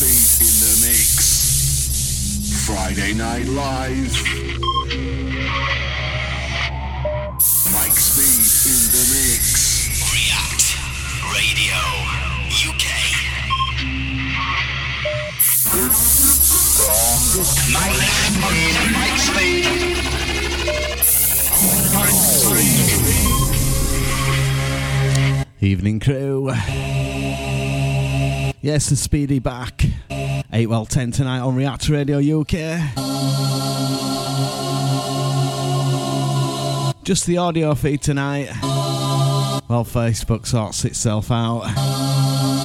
Speed 0.00 0.48
in 0.48 0.56
the 0.64 0.72
mix. 0.88 1.12
Friday 2.64 3.12
Night 3.12 3.44
Live. 3.48 4.16
Mike 7.74 7.98
Speed 8.00 8.40
in 8.64 8.80
the 8.96 9.04
mix. 9.12 10.00
React 10.08 10.64
Radio 11.36 11.76
UK. 12.64 12.86
Mike, 17.74 18.00
Mike 18.94 19.20
Speed. 19.20 19.68
Evening 25.60 26.00
crew. 26.00 26.50
Yes, 28.62 28.90
the 28.90 28.96
Speedy 28.96 29.38
back. 29.38 29.86
8 30.60 30.66
well 30.66 30.84
10 30.84 31.12
tonight 31.12 31.40
on 31.40 31.56
React 31.56 31.88
Radio 31.88 32.18
UK. 32.18 32.50
Just 37.02 37.24
the 37.24 37.38
audio 37.38 37.74
feed 37.74 38.02
tonight. 38.02 38.50
Well, 39.70 39.86
Facebook 39.86 40.46
sorts 40.46 40.84
itself 40.84 41.30
out. 41.30 41.62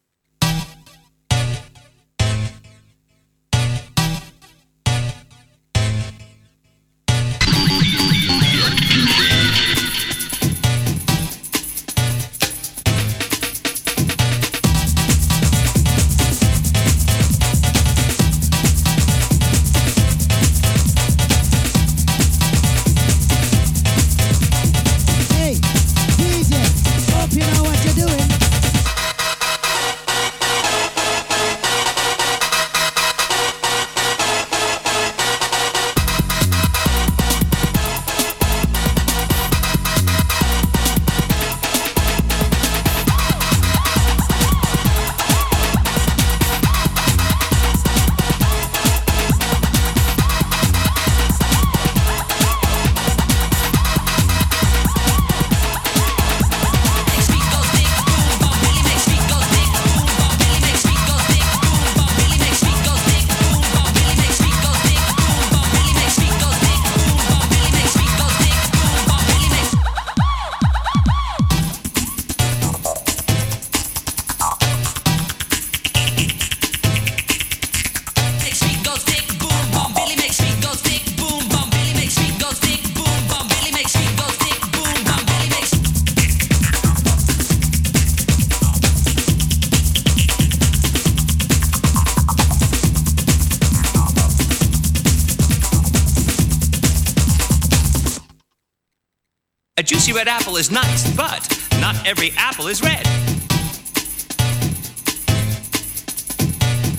Red 100.19 100.27
apple 100.27 100.57
is 100.57 100.69
nice, 100.69 101.09
but 101.15 101.47
not 101.79 101.95
every 102.05 102.33
apple 102.35 102.67
is 102.67 102.81
red. 102.83 103.07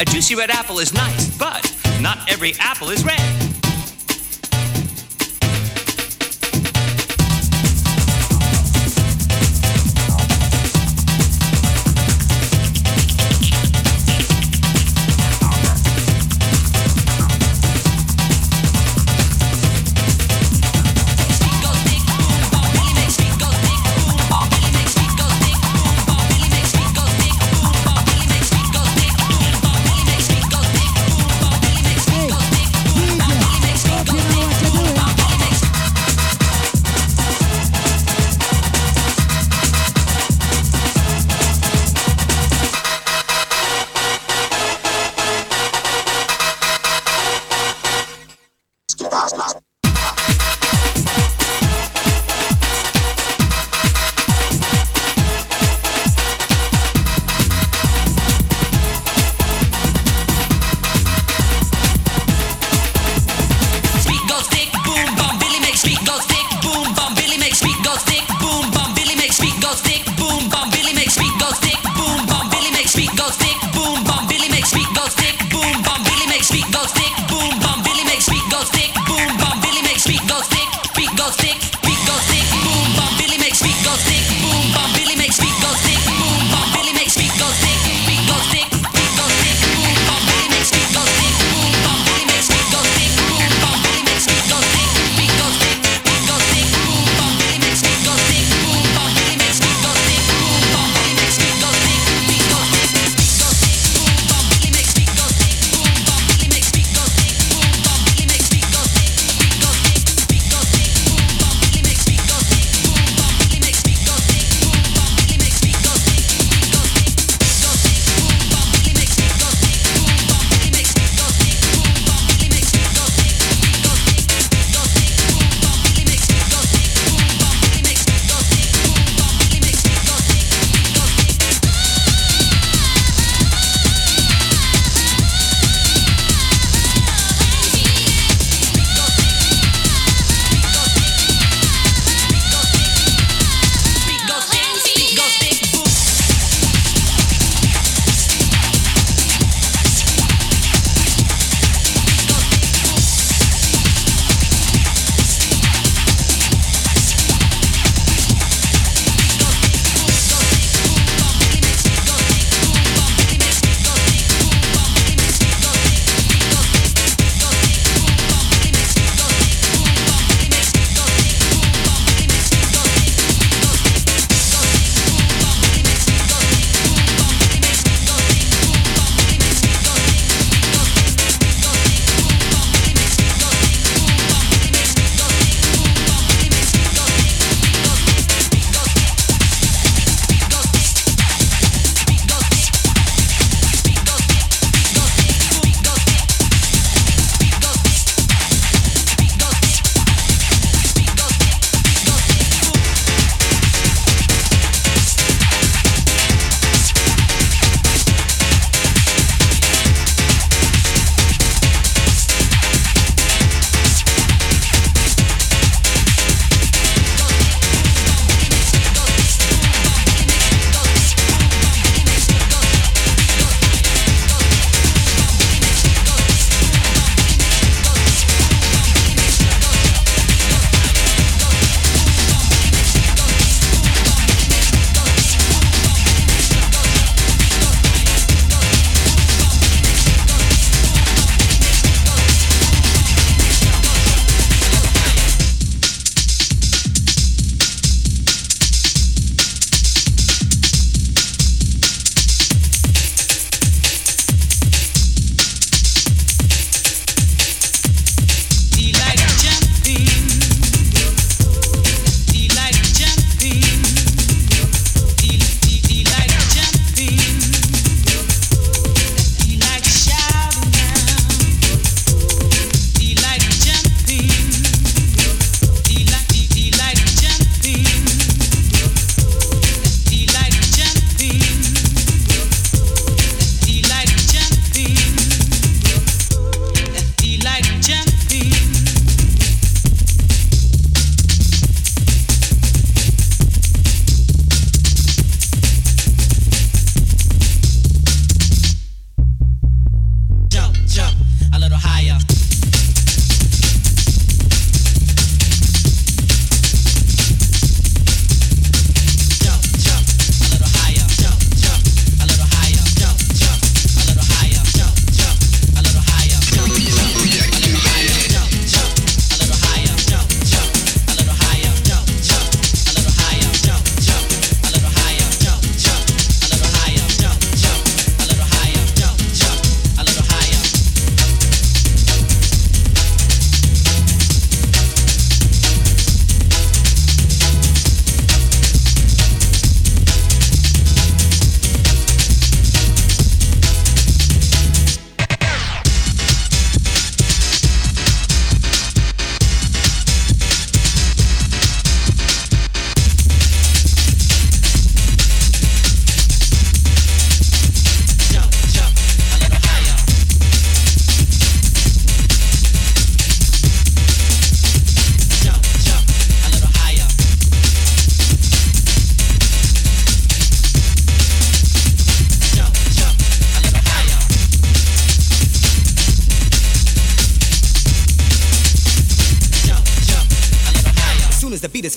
A 0.01 0.07
juicy 0.07 0.35
red 0.35 0.49
apple 0.49 0.79
is 0.79 0.95
nice, 0.95 1.29
but 1.37 1.71
not 2.01 2.17
every 2.31 2.55
apple 2.59 2.89
is 2.89 3.05
red. 3.05 3.50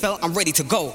I'm 0.03 0.33
ready 0.33 0.51
to 0.53 0.63
go. 0.63 0.93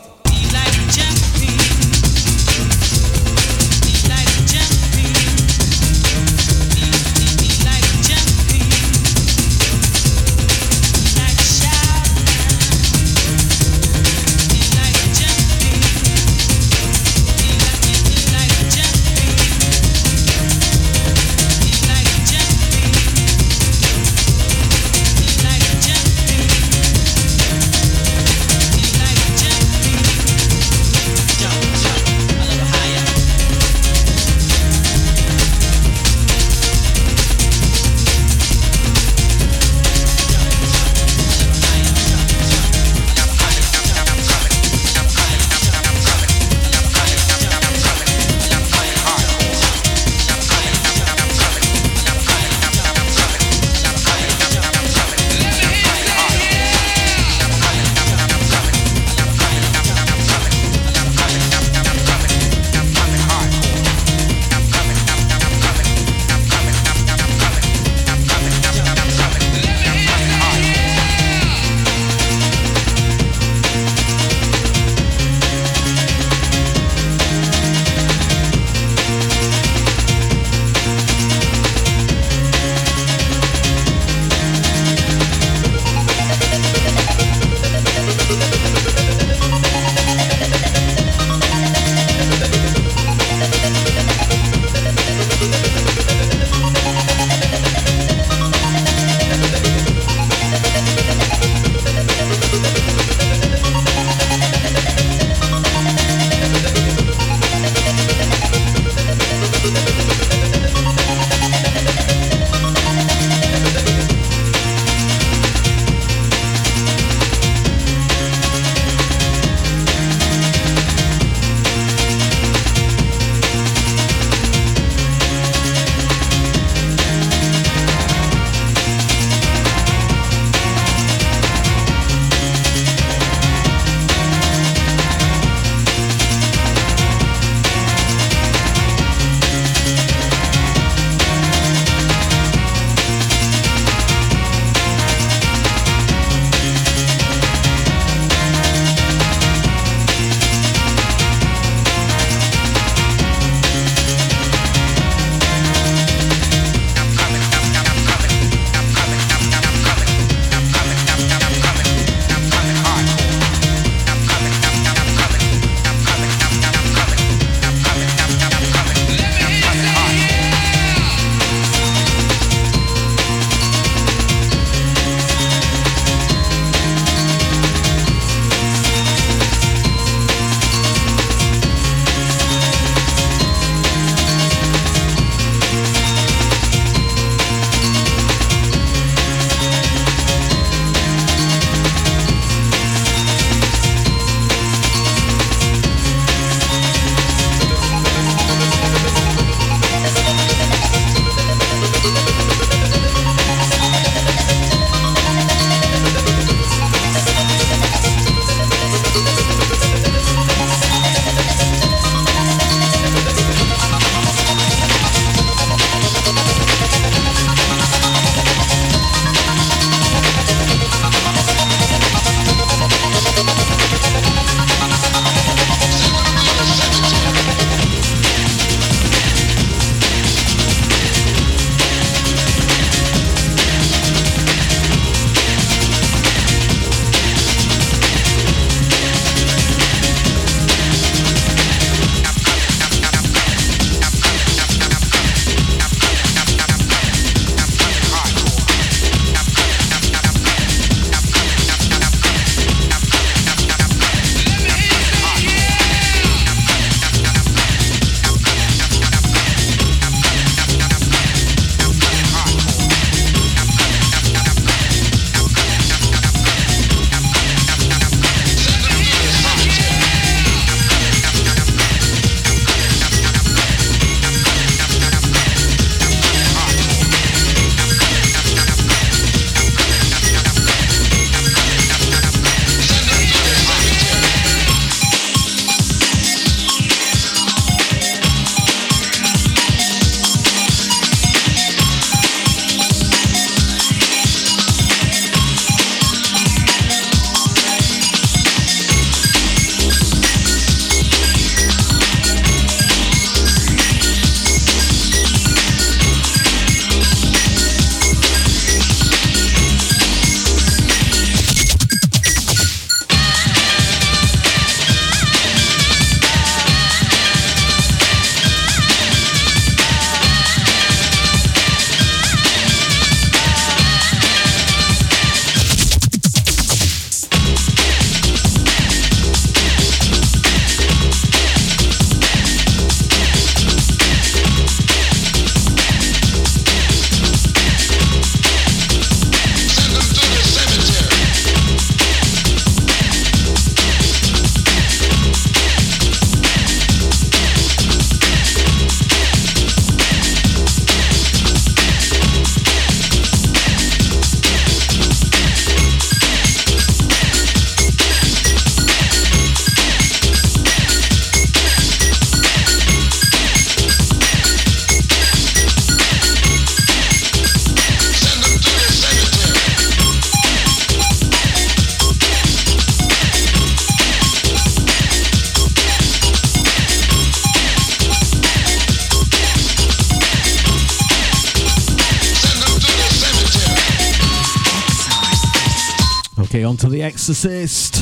Exorcist. 387.29 387.97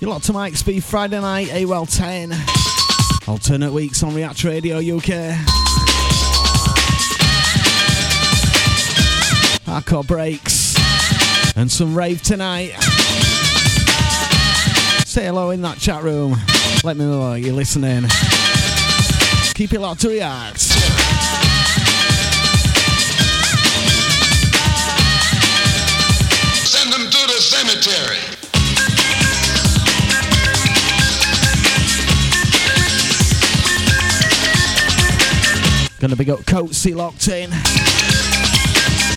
You're 0.00 0.08
locked 0.08 0.26
to 0.26 0.32
Mike 0.32 0.54
Speed 0.54 0.84
Friday 0.84 1.20
night, 1.20 1.48
AWEL 1.48 1.84
10. 1.84 2.32
Alternate 3.26 3.72
weeks 3.72 4.04
on 4.04 4.14
React 4.14 4.44
Radio 4.44 4.76
UK. 4.76 5.34
Hardcore 9.66 10.06
breaks. 10.06 10.76
And 11.56 11.68
some 11.68 11.98
rave 11.98 12.22
tonight. 12.22 12.70
Say 15.06 15.24
hello 15.24 15.50
in 15.50 15.60
that 15.62 15.78
chat 15.78 16.04
room. 16.04 16.36
Let 16.84 16.96
me 16.96 17.04
know 17.04 17.34
you're 17.34 17.52
listening. 17.52 18.04
Keep 19.54 19.72
it 19.72 19.80
locked 19.80 20.02
to 20.02 20.10
React. 20.10 20.65
Gonna 35.98 36.14
big 36.14 36.28
up 36.28 36.40
Coatsy 36.40 36.94
locked 36.94 37.28
in 37.28 37.50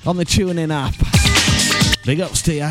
on 0.07 0.15
the 0.15 0.23
TuneIn 0.23 0.71
app. 0.71 0.95
Big 2.05 2.21
ups 2.21 2.41
to 2.43 2.53
ya. 2.53 2.69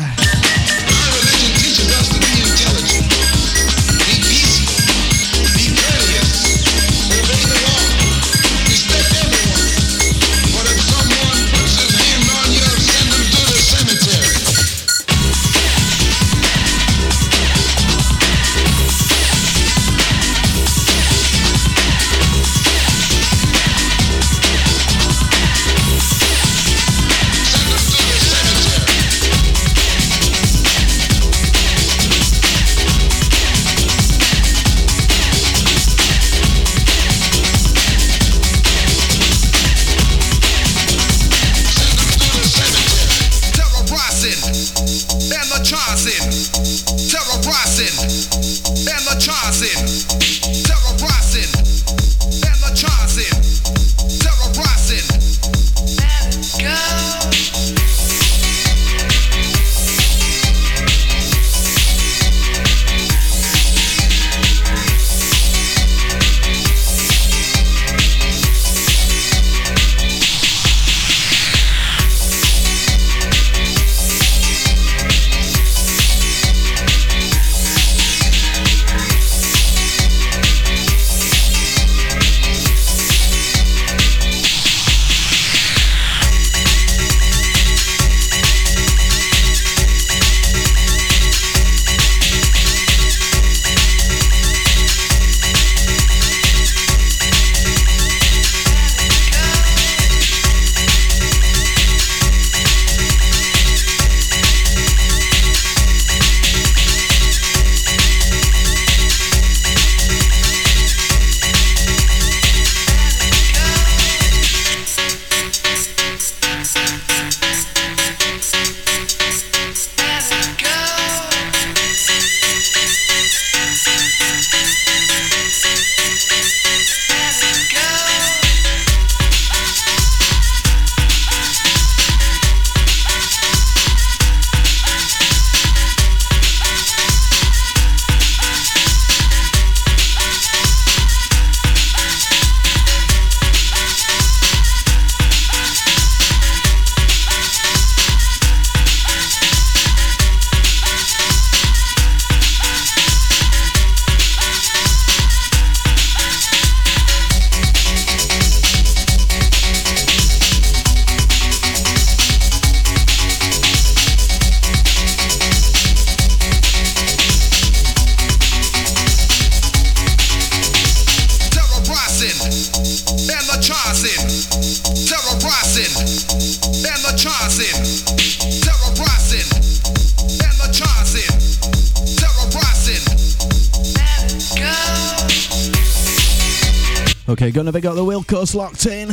Locked 188.55 188.85
in 188.85 189.09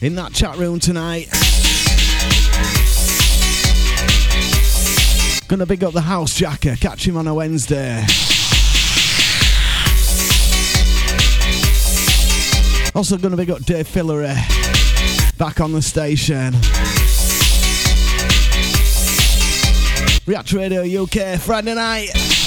in 0.00 0.14
that 0.14 0.32
chat 0.32 0.56
room 0.56 0.78
tonight. 0.78 1.28
Gonna 5.48 5.66
big 5.66 5.82
up 5.84 5.92
the 5.92 6.00
house 6.00 6.34
jacker, 6.34 6.76
catch 6.76 7.06
him 7.06 7.16
on 7.16 7.26
a 7.26 7.34
Wednesday. 7.34 8.04
Also 12.94 13.18
gonna 13.18 13.36
big 13.36 13.50
up 13.50 13.62
Dave 13.64 13.88
Fillery 13.88 14.34
back 15.36 15.60
on 15.60 15.72
the 15.72 15.82
station. 15.82 16.54
React 20.26 20.52
Radio 20.52 21.02
UK 21.02 21.38
Friday 21.40 21.74
night. 21.74 22.39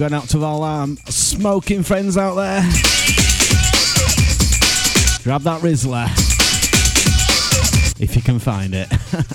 going 0.00 0.14
out 0.14 0.30
to 0.30 0.42
all 0.42 0.62
our 0.62 0.86
smoking 1.10 1.82
friends 1.82 2.16
out 2.16 2.34
there. 2.34 2.62
Grab 5.22 5.42
that 5.42 5.60
Rizla 5.60 6.08
if 8.00 8.16
you 8.16 8.22
can 8.22 8.38
find 8.38 8.74
it. 8.74 8.88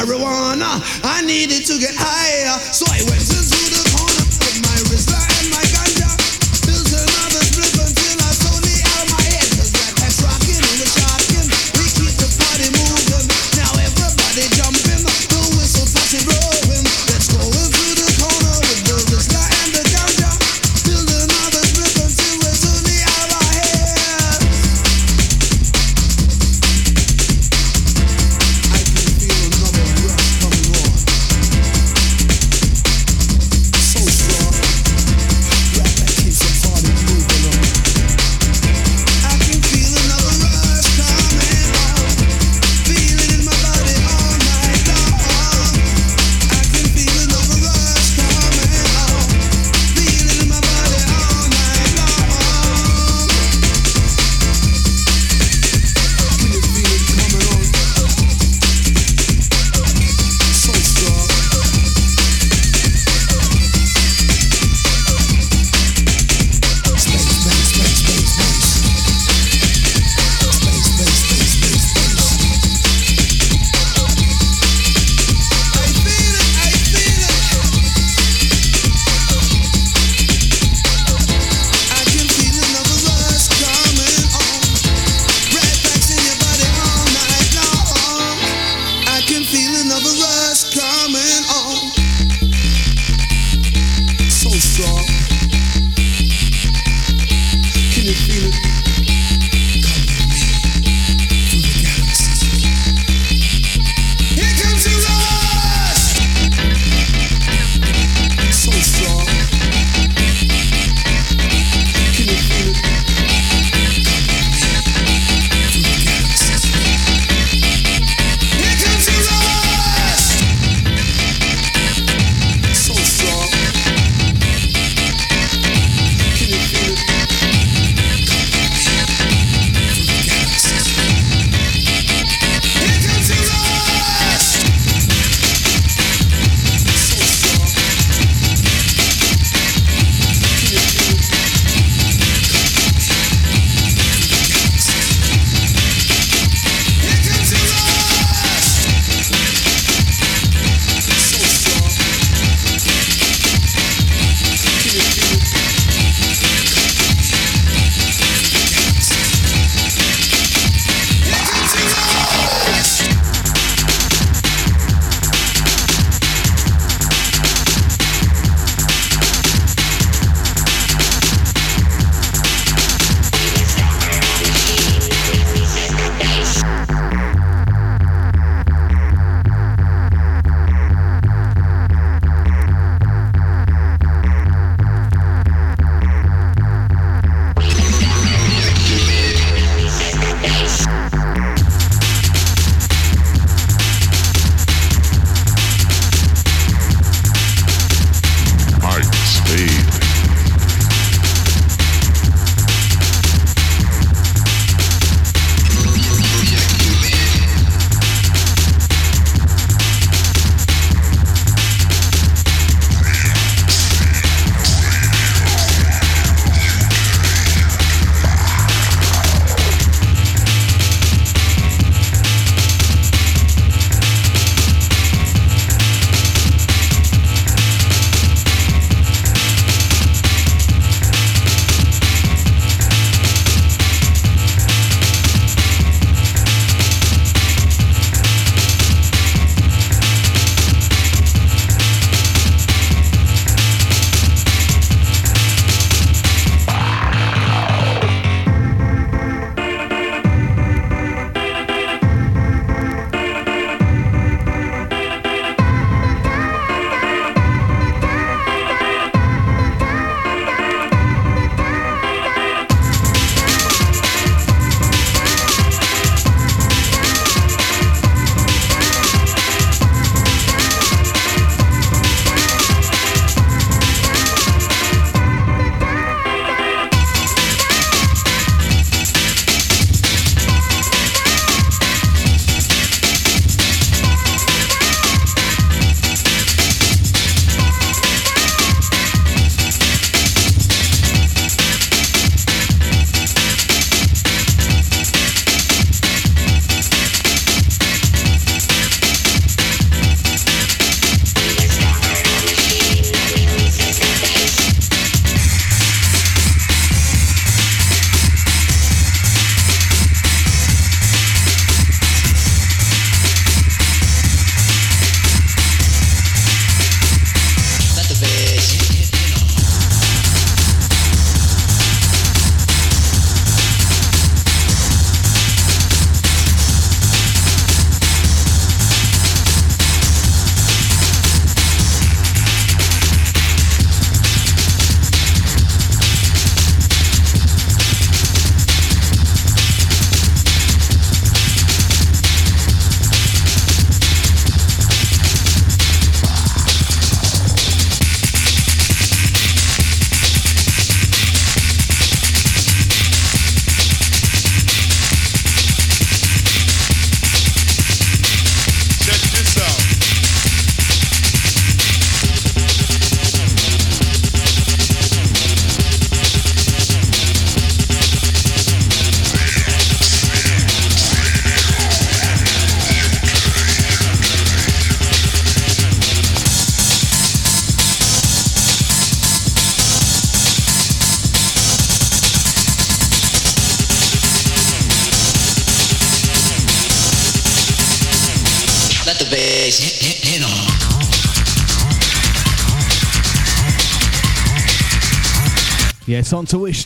marijuana. 0.00 0.80
I 1.04 1.22
needed 1.22 1.66
to 1.66 1.78
get 1.78 1.94
higher, 1.96 2.58
so 2.72 2.86
I 2.88 3.09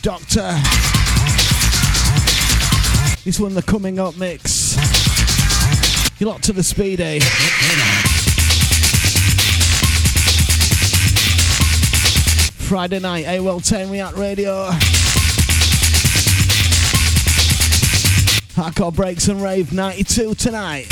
Doctor. 0.05 0.53
This 3.23 3.39
one, 3.39 3.55
the 3.55 3.63
coming 3.65 3.97
up 3.97 4.15
mix. 4.19 4.75
You're 6.19 6.29
locked 6.29 6.43
to 6.43 6.53
the 6.53 6.61
speedy. 6.61 7.21
Friday 12.67 12.99
night, 12.99 13.25
AWOL 13.25 13.67
10 13.67 13.89
React 13.89 14.17
Radio. 14.17 14.69
Hardcore 18.53 18.93
Breaks 18.93 19.27
and 19.27 19.41
Rave 19.41 19.73
92 19.73 20.35
tonight. 20.35 20.85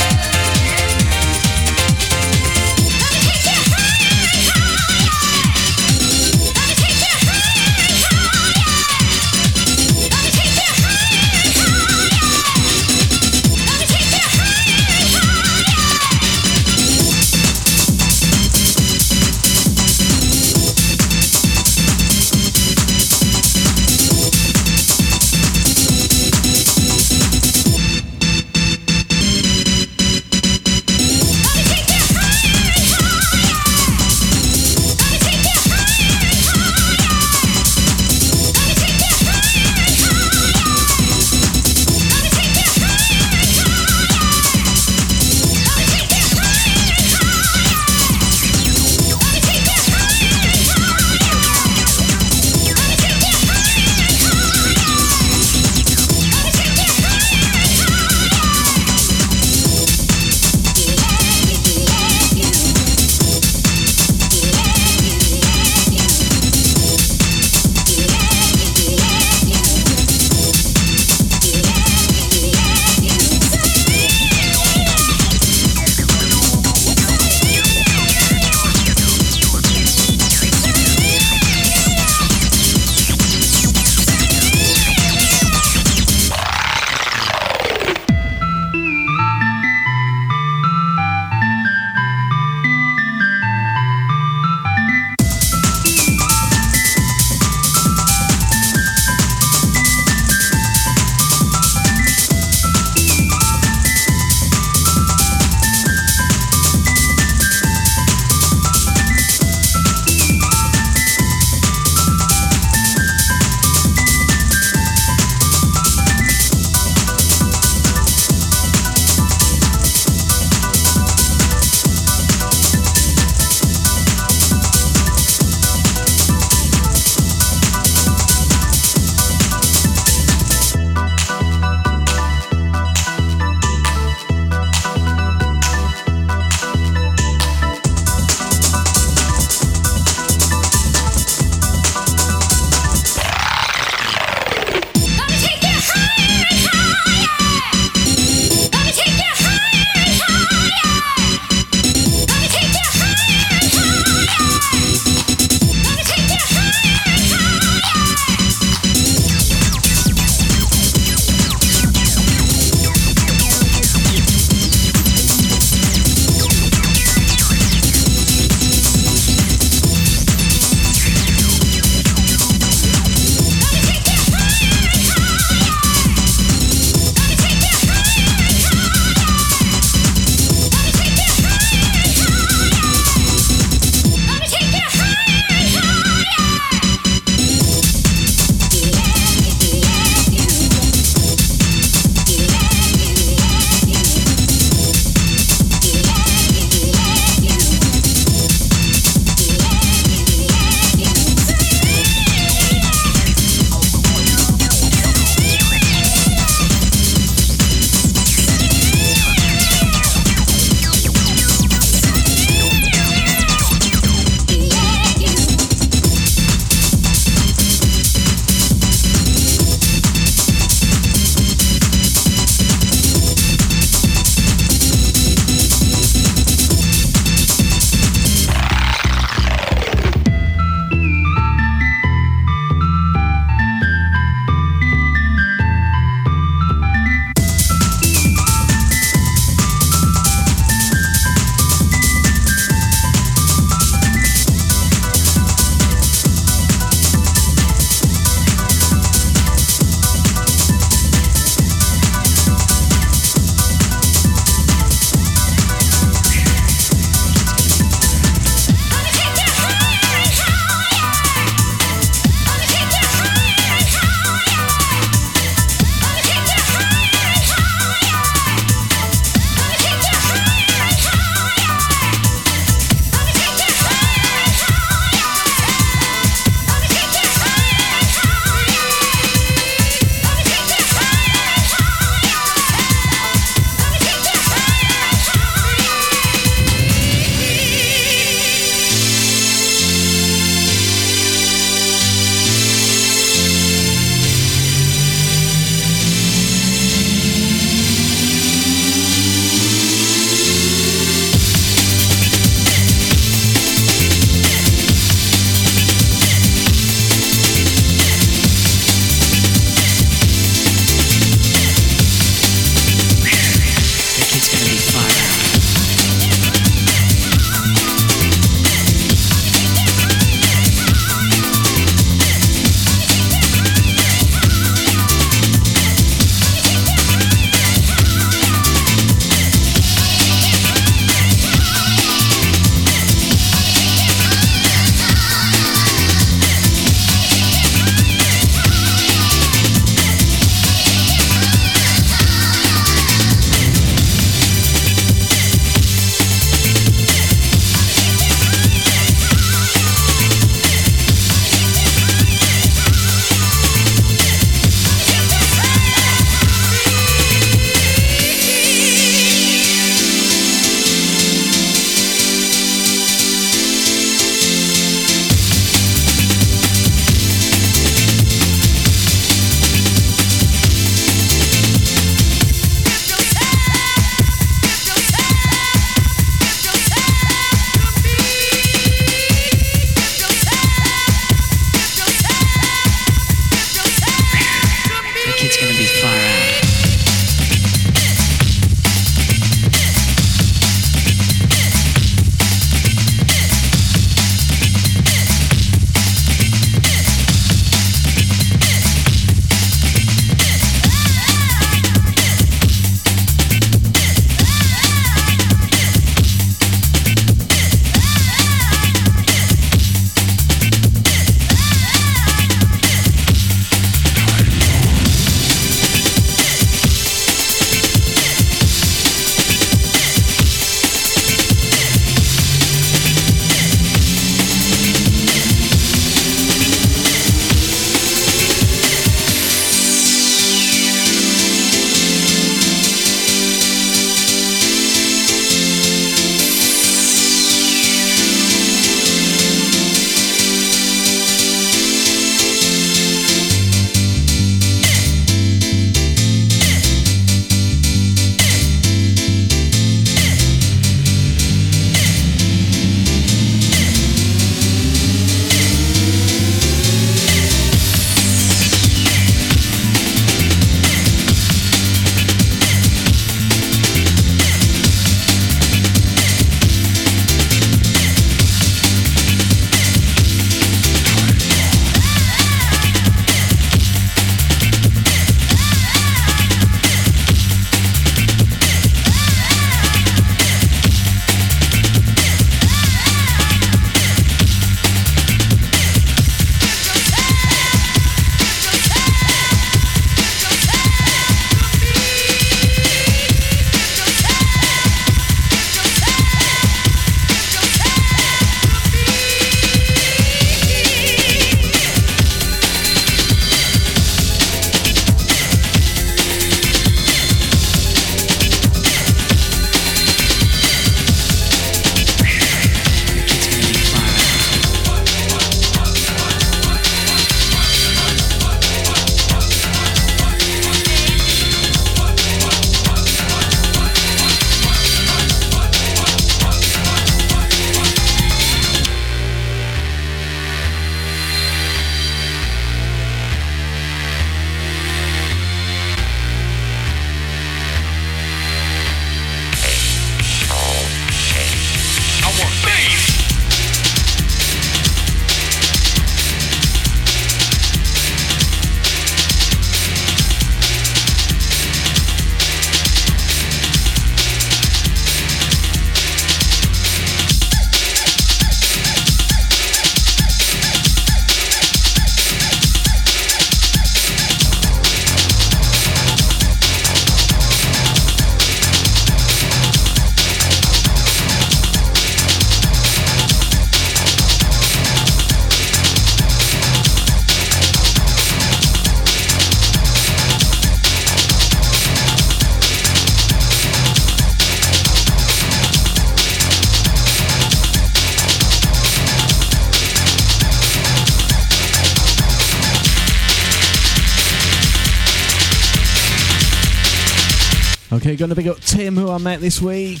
Gonna 598.24 598.34
big 598.34 598.48
up 598.48 598.58
Tim, 598.60 598.96
who 598.96 599.10
I 599.10 599.18
met 599.18 599.42
this 599.42 599.60
week. 599.60 600.00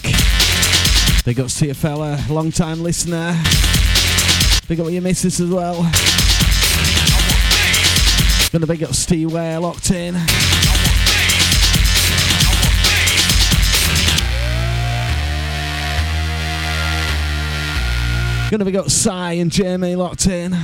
Big 1.26 1.38
ups 1.38 1.58
to 1.58 1.66
your 1.66 1.74
fella, 1.74 2.18
long 2.30 2.50
time 2.50 2.82
listener. 2.82 3.38
Big 4.66 4.80
up 4.80 4.90
your 4.90 5.02
missus 5.02 5.40
as 5.40 5.50
well. 5.50 5.82
Gonna 8.50 8.66
big 8.66 8.82
up 8.82 8.94
Steve 8.94 9.30
Ware, 9.30 9.60
locked 9.60 9.90
in. 9.90 10.14
Gonna 18.50 18.64
big 18.64 18.76
up 18.76 18.88
Cy 18.88 19.32
and 19.32 19.52
Jamie 19.52 19.96
locked 19.96 20.28
in. 20.28 20.56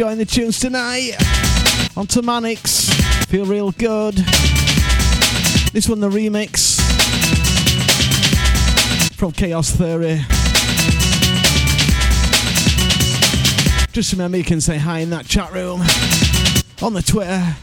Enjoying 0.00 0.16
the 0.16 0.24
tunes 0.24 0.58
tonight. 0.58 1.12
On 1.94 2.06
to 2.06 2.22
Manix. 2.22 2.90
Feel 3.26 3.44
real 3.44 3.70
good. 3.72 4.14
This 5.74 5.90
one, 5.90 6.00
the 6.00 6.08
remix 6.08 6.80
from 9.14 9.32
Chaos 9.32 9.70
Theory. 9.72 10.20
Just 13.92 14.12
remember 14.12 14.38
you 14.38 14.44
can 14.44 14.62
say 14.62 14.78
hi 14.78 15.00
in 15.00 15.10
that 15.10 15.26
chat 15.26 15.52
room, 15.52 15.82
on 16.80 16.94
the 16.94 17.02
Twitter, 17.02 17.54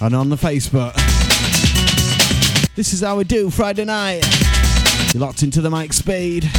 and 0.00 0.12
on 0.12 0.28
the 0.28 0.34
Facebook. 0.34 0.92
This 2.74 2.94
is 2.94 3.02
how 3.02 3.16
we 3.16 3.22
do 3.22 3.48
Friday 3.48 3.84
night. 3.84 4.24
You're 5.14 5.20
locked 5.20 5.44
into 5.44 5.60
the 5.60 5.70
mic 5.70 5.92
speed. 5.92 6.50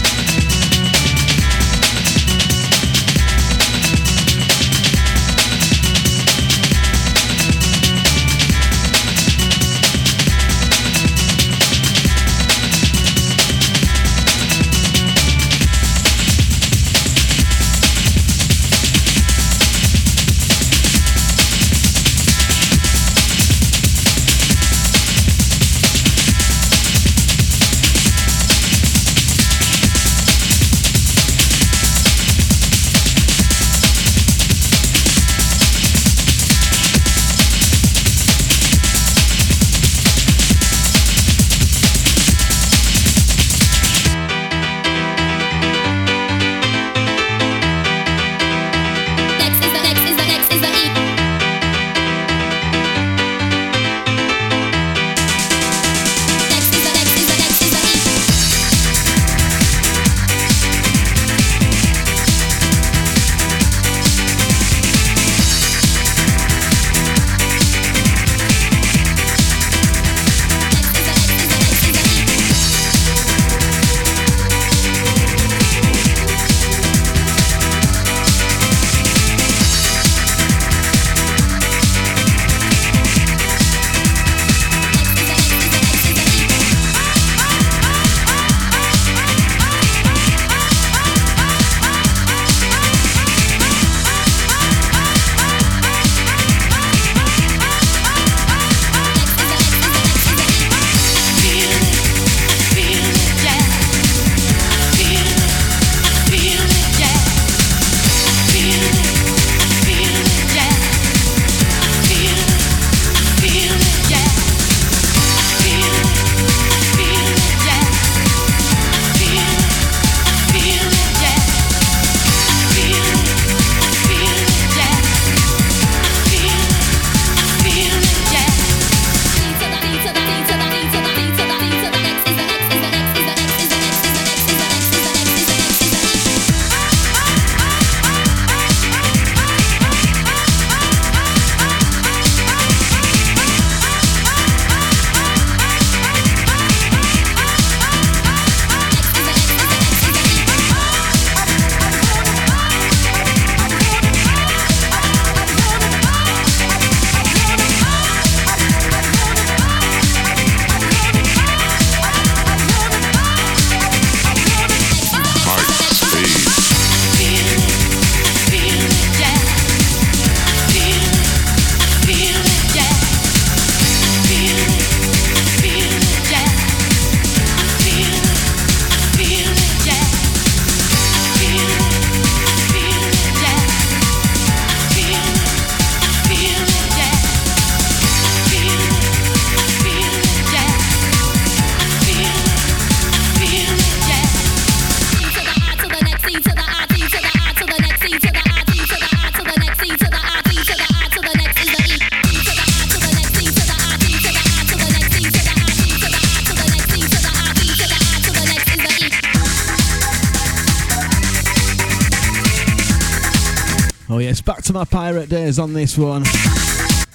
On 215.59 215.73
this 215.73 215.97
one. 215.97 216.23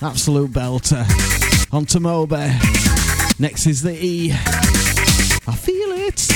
Absolute 0.01 0.51
belter. 0.51 1.05
On 1.73 1.85
to 1.87 2.01
Moby. 2.01 2.51
Next 3.39 3.67
is 3.67 3.83
the 3.83 3.93
E. 3.93 4.33
I 4.33 5.55
feel 5.55 5.93
it. 5.93 6.29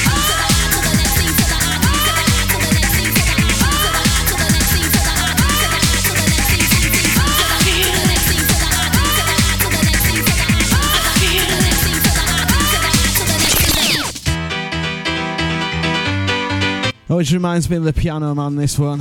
Always 17.08 17.32
reminds 17.32 17.70
me 17.70 17.76
of 17.76 17.84
the 17.84 17.92
piano 17.92 18.34
man, 18.34 18.56
this 18.56 18.78
one. 18.78 19.00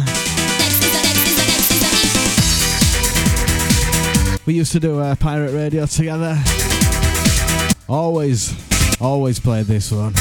We 4.45 4.53
used 4.53 4.71
to 4.73 4.79
do 4.79 4.99
uh, 4.99 5.15
pirate 5.15 5.53
radio 5.53 5.87
together. 5.87 6.37
Always, 7.89 8.53
always 9.01 9.39
played 9.39 9.65
this 9.65 9.91
one. 9.91 10.13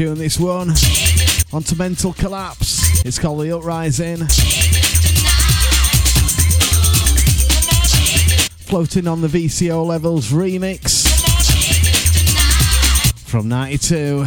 tune, 0.00 0.16
this 0.16 0.40
one. 0.40 0.70
On 1.52 1.62
to 1.62 1.76
Mental 1.76 2.14
Collapse. 2.14 3.04
It's 3.04 3.18
called 3.18 3.42
The 3.42 3.54
Uprising. 3.54 4.26
Floating 8.64 9.06
on 9.06 9.20
the 9.20 9.28
VCO 9.28 9.84
Levels 9.84 10.30
remix 10.30 11.06
from 13.26 13.48
92. 13.48 14.24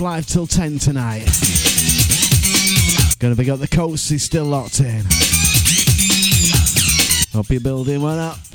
Live 0.00 0.26
till 0.26 0.46
10 0.46 0.78
tonight. 0.78 1.24
Gonna 3.18 3.34
be 3.34 3.50
up 3.50 3.60
the 3.60 3.68
coast, 3.68 4.10
he's 4.10 4.22
still 4.22 4.44
locked 4.44 4.80
in. 4.80 5.04
Hope 7.32 7.50
you're 7.50 7.60
building 7.60 8.02
one 8.02 8.18
up. 8.18 8.45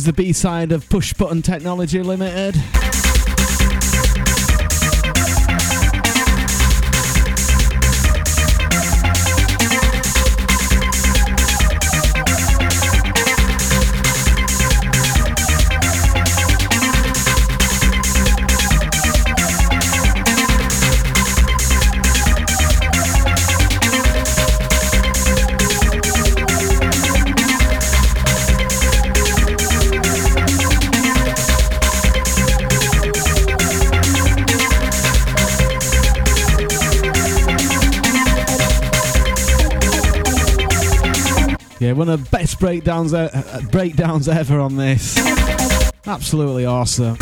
is 0.00 0.06
the 0.06 0.12
B 0.14 0.32
side 0.32 0.72
of 0.72 0.88
Push 0.88 1.12
Button 1.12 1.42
Technology 1.42 2.02
Limited. 2.02 2.56
breakdowns, 42.60 43.12
breakdowns 43.70 44.28
ever 44.28 44.60
on 44.60 44.76
this. 44.76 45.18
Absolutely 46.06 46.66
awesome. 46.66 47.16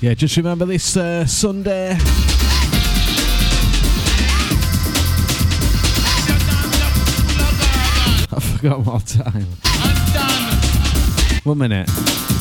Yeah, 0.00 0.14
just 0.14 0.34
remember 0.38 0.64
this 0.64 0.96
uh, 0.96 1.26
Sunday. 1.26 1.90
I 8.32 8.40
forgot 8.40 8.80
what 8.80 9.06
time. 9.06 9.44
One 11.44 11.58
minute. 11.58 12.39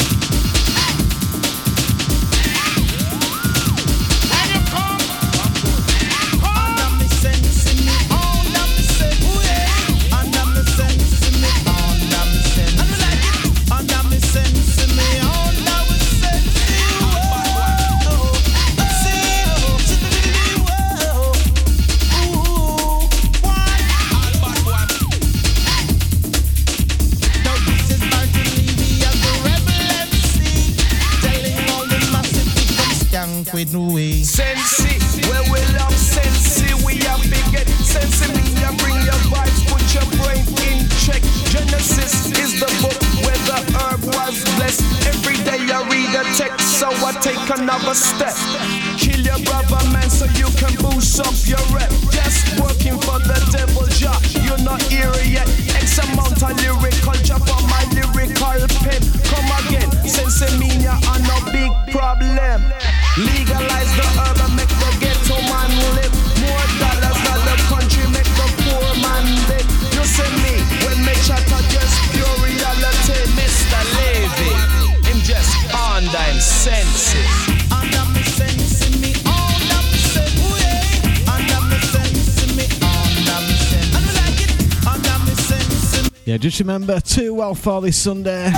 remember 86.69 86.99
too 86.99 87.33
well 87.33 87.55
for 87.55 87.81
this 87.81 87.97
Sunday. 87.97 88.51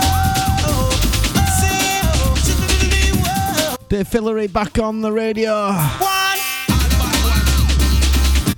Dave 3.88 4.06
Fillery 4.06 4.48
back 4.48 4.78
on 4.80 5.00
the 5.00 5.10
radio. 5.10 5.74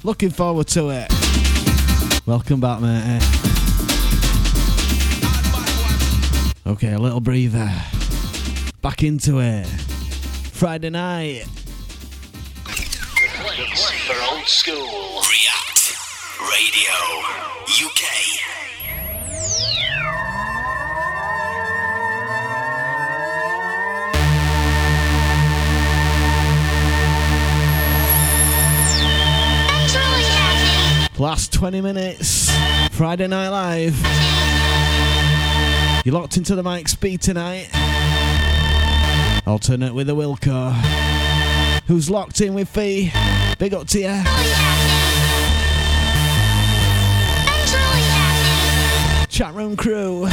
Looking 0.03 0.31
forward 0.31 0.65
to 0.69 0.89
it. 0.89 1.13
Welcome 2.25 2.61
back, 2.61 2.81
mate. 2.81 3.21
Okay, 6.65 6.93
a 6.93 6.99
little 6.99 7.21
breather. 7.21 7.71
Back 8.81 9.03
into 9.03 9.39
it. 9.39 9.67
Friday 10.51 10.89
night. 10.89 11.45
The 12.65 13.67
for 14.07 14.35
old 14.35 14.47
school. 14.47 15.02
20 31.63 31.79
minutes. 31.79 32.51
Friday 32.91 33.25
Night 33.25 33.47
Live. 33.47 33.95
You're 36.03 36.13
locked 36.13 36.35
into 36.35 36.55
the 36.55 36.61
Mike 36.61 36.89
Speed 36.89 37.21
tonight. 37.21 37.69
Alternate 39.47 39.93
with 39.93 40.07
the 40.07 40.13
Wilco. 40.13 40.73
Who's 41.87 42.09
locked 42.09 42.41
in 42.41 42.53
with 42.53 42.67
Fee? 42.67 43.13
Big 43.59 43.73
up 43.73 43.87
to 43.87 43.99
you. 44.01 44.23
Chat 49.29 49.53
room 49.53 49.77
crew. 49.77 50.27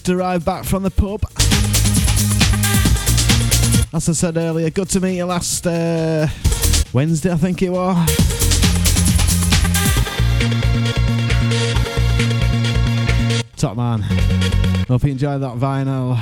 Just 0.00 0.08
arrived 0.08 0.46
back 0.46 0.64
from 0.64 0.82
the 0.82 0.90
pub. 0.90 1.20
As 3.92 4.08
I 4.08 4.12
said 4.12 4.38
earlier, 4.38 4.70
good 4.70 4.88
to 4.88 5.00
meet 5.00 5.18
you 5.18 5.26
last 5.26 5.66
uh, 5.66 6.26
Wednesday, 6.94 7.30
I 7.30 7.36
think 7.36 7.60
it 7.60 7.68
was. 7.68 8.08
Top 13.58 13.76
man. 13.76 14.00
Hope 14.88 15.04
you 15.04 15.10
enjoyed 15.10 15.42
that 15.42 15.58
vinyl. 15.58 16.16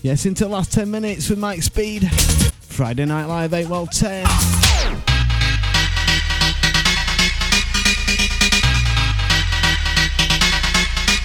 Yes, 0.00 0.24
into 0.24 0.44
the 0.44 0.50
last 0.50 0.72
10 0.72 0.90
minutes 0.90 1.28
with 1.28 1.38
Mike 1.38 1.62
Speed. 1.62 2.10
Friday 2.62 3.04
Night 3.04 3.26
Live 3.26 3.52
8 3.52 3.68
well 3.68 3.86
10. 3.86 4.57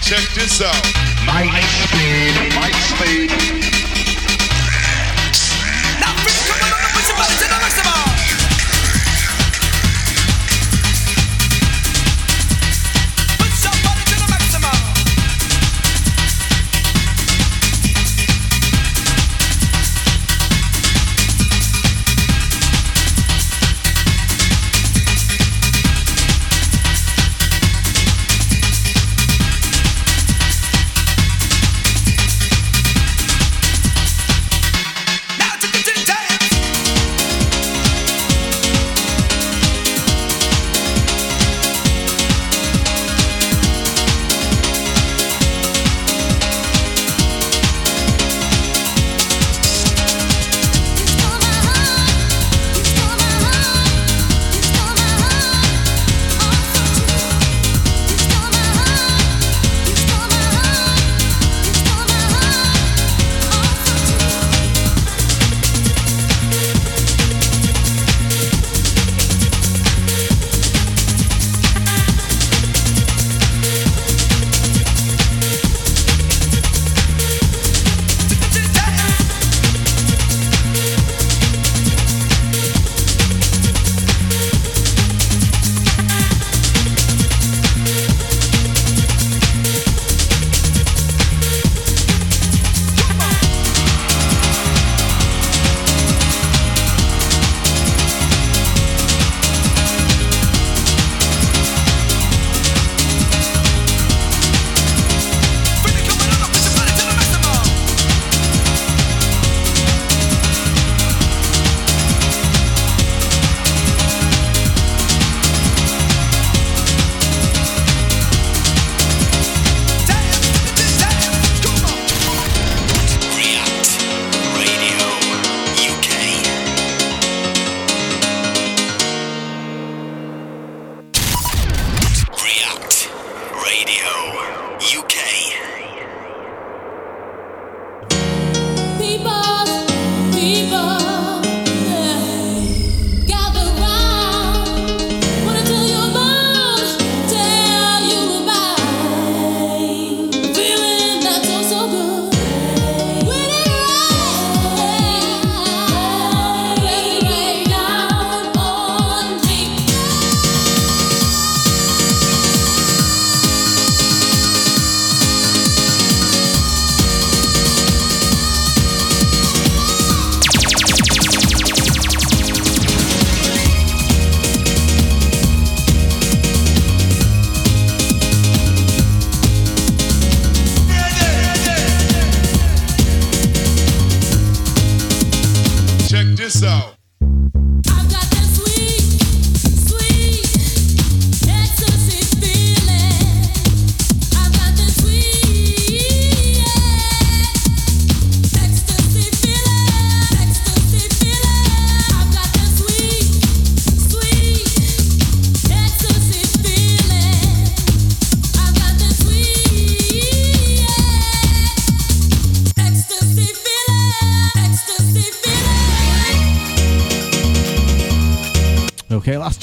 Check 0.04 0.34
this 0.34 0.60
out. 0.60 0.92
Mike 1.24 1.62
Speed, 1.62 2.54
Mike 2.54 2.74
Speed. 2.74 3.73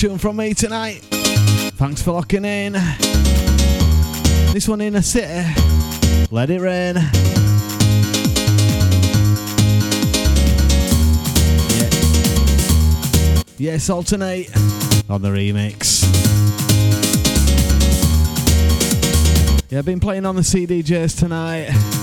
Tune 0.02 0.18
from 0.18 0.38
me 0.38 0.52
tonight. 0.52 1.02
Thanks 1.76 2.02
for 2.02 2.14
locking 2.14 2.44
in. 2.44 2.74
This 4.52 4.68
one 4.68 4.82
in 4.82 4.96
a 4.96 5.04
city. 5.04 5.48
Let 6.32 6.50
it 6.50 6.60
rain. 6.60 6.96
Yes, 13.60 13.92
alternate 13.92 14.50
on 15.08 15.22
the 15.22 15.30
remix. 15.30 16.02
Yeah, 19.70 19.78
I've 19.78 19.86
been 19.86 20.00
playing 20.00 20.26
on 20.26 20.36
the 20.36 20.42
CDJs 20.42 21.20
tonight. 21.20 22.01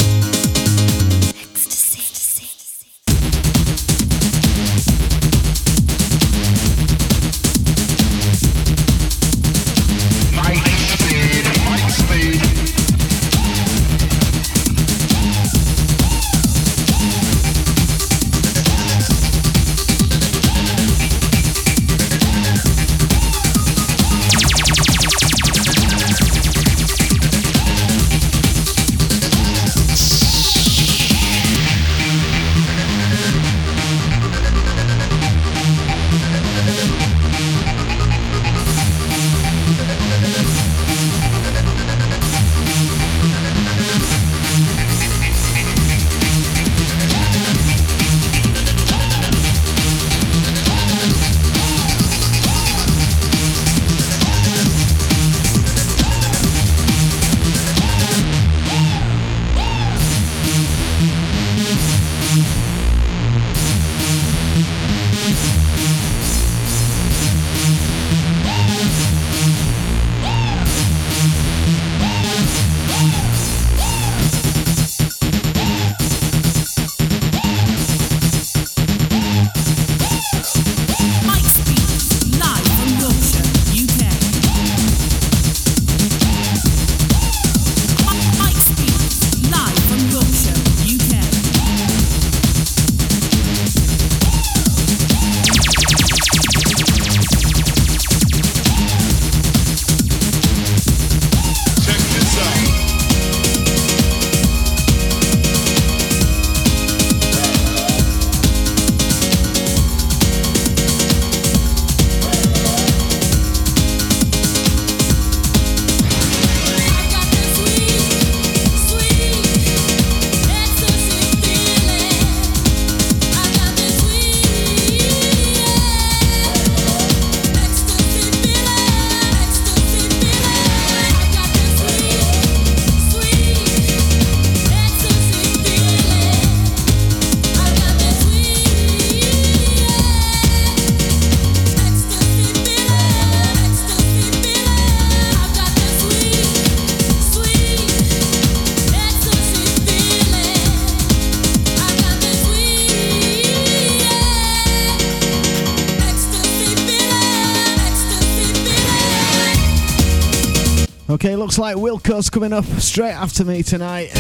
Like 161.59 161.75
Wilco's 161.75 162.31
coming 162.31 162.53
up 162.53 162.65
straight 162.65 163.11
after 163.11 163.45
me 163.45 163.65
tonight 163.65 164.11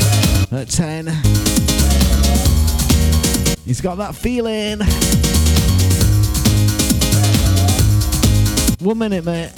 at 0.50 0.68
10. 0.68 1.06
He's 3.64 3.80
got 3.80 3.94
that 3.98 4.16
feeling. 4.16 4.80
One 8.80 8.98
minute, 8.98 9.24
mate. 9.24 9.52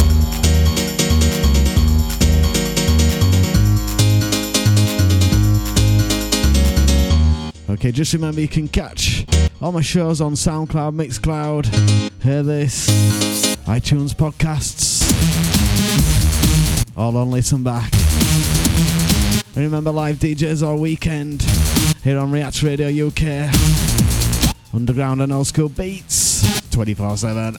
Okay, 7.71 7.93
just 7.93 8.13
remember 8.13 8.43
you 8.43 8.49
can 8.49 8.69
catch 8.69 9.25
all 9.63 9.73
my 9.73 9.81
shows 9.81 10.21
on 10.21 10.35
SoundCloud, 10.35 10.95
Mixcloud, 10.95 11.65
Hearthis, 12.21 13.57
iTunes 13.65 14.15
podcasts, 14.15 14.90
all 17.01 17.17
on 17.17 17.31
Listen 17.31 17.63
Back. 17.63 17.91
Remember 19.57 19.91
live 19.91 20.17
DJs 20.17 20.63
all 20.63 20.77
weekend 20.77 21.41
here 22.05 22.19
on 22.19 22.31
React 22.31 22.63
Radio 22.63 23.07
UK. 23.07 23.49
Underground 24.75 25.23
and 25.23 25.33
old 25.33 25.47
school 25.47 25.71
beats 25.71 26.69
24 26.71 27.17
7. 27.17 27.57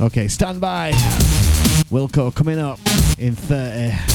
Okay, 0.00 0.28
stand 0.28 0.60
by. 0.60 0.92
Wilco 1.90 2.32
coming 2.32 2.60
up 2.60 2.78
in 3.18 3.34
30. 3.34 4.11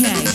Yorkshire, 0.00 0.27